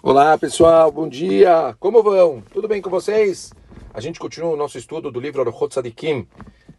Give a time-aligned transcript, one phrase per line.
[0.00, 1.74] Olá pessoal, bom dia!
[1.80, 2.40] Como vão?
[2.52, 3.52] Tudo bem com vocês?
[3.92, 6.24] A gente continua o nosso estudo do livro Orchot Sadikim.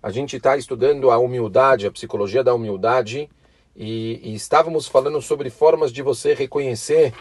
[0.02, 3.30] A gente está estudando a humildade, a psicologia da humildade
[3.76, 7.14] e, e, estávamos falando sobre formas de você reconhecer,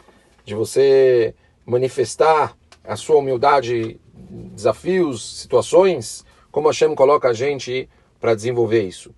[0.44, 1.34] de você
[1.66, 7.88] manifestar a sua humildade, desafios, situações, como a Hashem coloca a gente
[8.20, 9.12] para desenvolver isso.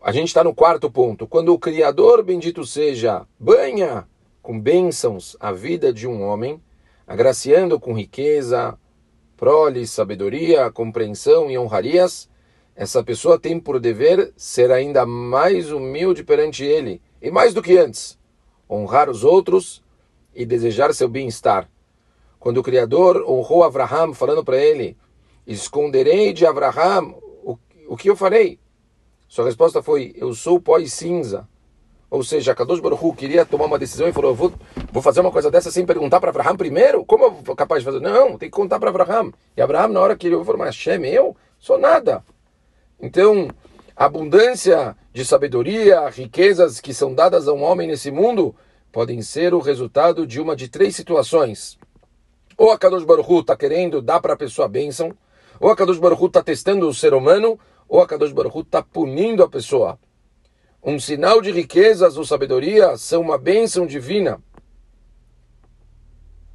[0.00, 1.26] A gente está no quarto ponto.
[1.26, 4.06] Quando o Criador, bendito seja, banha
[4.46, 6.62] com bênçãos a vida de um homem,
[7.04, 8.78] agraciando com riqueza,
[9.36, 12.30] prole, sabedoria, compreensão e honrarias,
[12.76, 17.76] essa pessoa tem por dever ser ainda mais humilde perante ele, e mais do que
[17.76, 18.16] antes,
[18.70, 19.82] honrar os outros
[20.32, 21.68] e desejar seu bem-estar.
[22.38, 24.96] Quando o Criador honrou Abraham, falando para ele:
[25.44, 28.60] Esconderei de Abraham o, o que eu farei?
[29.26, 31.48] Sua resposta foi: Eu sou pó e cinza.
[32.10, 34.52] Ou seja, Kadosh Baruch queria tomar uma decisão e falou: vou,
[34.92, 37.04] vou fazer uma coisa dessa sem perguntar para Abraham primeiro?
[37.04, 38.00] Como eu vou capaz de fazer?
[38.00, 39.32] Não, tem que contar para Abraham.
[39.56, 42.22] E Abraham, na hora que ele falou: Mas Hashem, eu sou nada.
[43.00, 43.48] Então,
[43.94, 48.54] a abundância de sabedoria, riquezas que são dadas a um homem nesse mundo,
[48.92, 51.78] podem ser o resultado de uma de três situações.
[52.56, 55.12] Ou a Kadosh Baruch está querendo dar para a pessoa a bênção,
[55.60, 59.42] ou a Kadosh Baruch está testando o ser humano, ou a Kadosh Baruch está punindo
[59.42, 59.98] a pessoa.
[60.86, 64.40] Um sinal de riquezas ou sabedoria são uma bênção divina.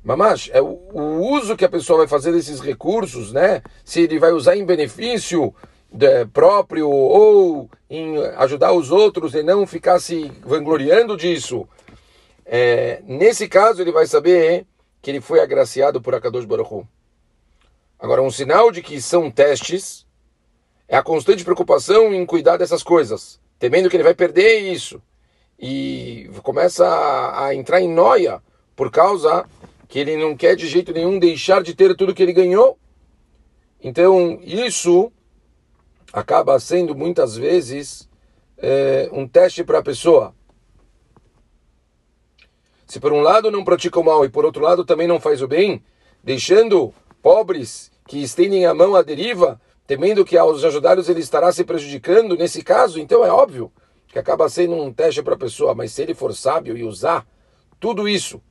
[0.01, 0.79] Mamash, é o,
[1.19, 3.61] uso que a pessoa vai fazer desses recursos, né?
[3.83, 5.53] Se ele vai usar em benefício
[5.91, 11.67] de, próprio ou em ajudar os outros e não ficar se vangloriando disso.
[12.45, 14.65] É, nesse caso, ele vai saber
[15.01, 16.87] que ele foi agraciado por Akadosh Baruch
[17.99, 20.07] Agora, um sinal de que são testes
[20.87, 24.99] é a constante preocupação em cuidar dessas coisas temendo que ele vai perder isso.
[25.59, 28.41] E começa a, a entrar em noia
[28.75, 29.45] por causa
[29.87, 32.79] que ele não quer de jeito nenhum deixar de ter tudo que ele ganhou.
[33.79, 35.11] Então, isso
[36.11, 38.09] acaba sendo muitas vezes
[38.57, 40.33] é, um teste para a pessoa.
[42.87, 45.39] Se por um lado não pratica o mal e por outro lado também não faz
[45.43, 45.83] o bem,
[46.23, 51.63] deixando pobres que estendem a mão à deriva, temendo que aos ajudados ele estará se
[51.63, 53.71] prejudicando nesse caso, então é óbvio
[54.07, 57.25] que acaba sendo um teste para a pessoa, mas se ele for sábio e usar
[57.79, 58.41] tudo isso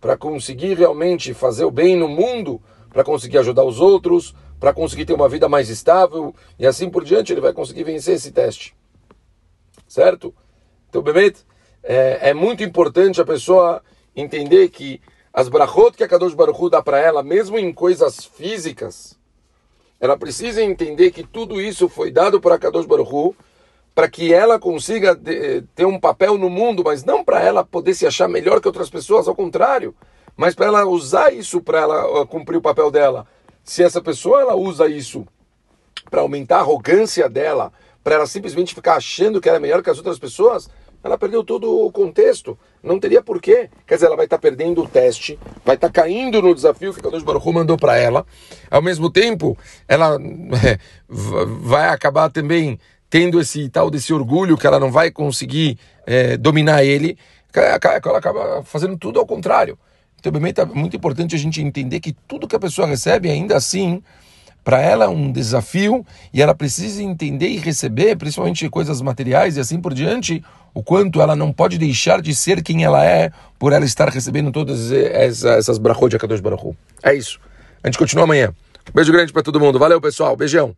[0.00, 2.60] para conseguir realmente fazer o bem no mundo,
[2.90, 7.04] para conseguir ajudar os outros, para conseguir ter uma vida mais estável e assim por
[7.04, 8.74] diante, ele vai conseguir vencer esse teste.
[9.86, 10.34] Certo?
[10.88, 11.38] Então, Bemet,
[11.82, 13.82] é, é muito importante a pessoa
[14.14, 15.00] entender que
[15.32, 19.18] as brachot que a Kadosh Baruch dá para ela, mesmo em coisas físicas,
[20.00, 23.36] ela precisa entender que tudo isso foi dado por Akadosh Baruch
[23.94, 25.18] para que ela consiga
[25.74, 28.90] ter um papel no mundo, mas não para ela poder se achar melhor que outras
[28.90, 29.94] pessoas, ao contrário,
[30.36, 33.26] mas para ela usar isso para ela cumprir o papel dela.
[33.64, 35.26] Se essa pessoa ela usa isso
[36.10, 37.72] para aumentar a arrogância dela,
[38.04, 40.68] para ela simplesmente ficar achando que ela é melhor que as outras pessoas,
[41.06, 42.58] ela perdeu todo o contexto.
[42.82, 43.70] Não teria porquê.
[43.86, 46.92] Quer dizer, ela vai estar tá perdendo o teste, vai estar tá caindo no desafio
[46.92, 48.26] que Kadosh Baruch Hu mandou para ela.
[48.70, 49.56] Ao mesmo tempo,
[49.88, 50.18] ela
[50.66, 50.78] é,
[51.08, 52.78] vai acabar também
[53.08, 57.16] tendo esse tal desse orgulho que ela não vai conseguir é, dominar ele.
[57.54, 59.78] Ela acaba fazendo tudo ao contrário.
[60.18, 64.02] Então, é muito importante a gente entender que tudo que a pessoa recebe, ainda assim,
[64.66, 66.04] para ela é um desafio
[66.34, 70.42] e ela precisa entender e receber, principalmente coisas materiais e assim por diante,
[70.74, 74.50] o quanto ela não pode deixar de ser quem ela é por ela estar recebendo
[74.50, 77.38] todas essas, essas brachot de Akadosh Baruch É isso.
[77.80, 78.52] A gente continua amanhã.
[78.92, 79.78] Beijo grande para todo mundo.
[79.78, 80.34] Valeu, pessoal.
[80.34, 80.74] Beijão.